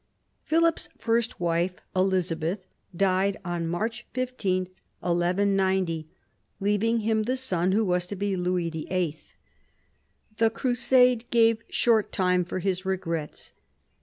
Philip's 0.41 0.89
first 0.97 1.39
wife, 1.39 1.75
Elizabeth, 1.95 2.65
died 2.95 3.37
on 3.45 3.67
March 3.67 4.07
15, 4.13 4.63
1190, 4.99 6.07
leaving 6.59 7.01
him 7.01 7.21
the 7.21 7.37
son 7.37 7.71
who 7.73 7.85
was 7.85 8.07
to 8.07 8.15
be 8.15 8.35
Louis 8.35 8.71
VIII. 8.71 9.17
The 10.37 10.49
crusade 10.49 11.29
gave 11.29 11.61
short 11.69 12.11
time 12.11 12.43
for 12.43 12.57
his 12.57 12.83
regrets. 12.83 13.53